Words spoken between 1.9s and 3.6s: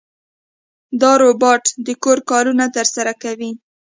کور کارونه ترسره کوي.